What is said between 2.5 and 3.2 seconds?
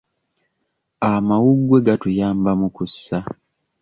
mu kussa.